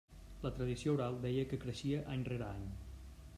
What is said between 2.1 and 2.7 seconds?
any rere any.